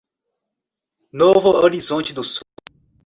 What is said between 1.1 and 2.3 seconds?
Novo Horizonte do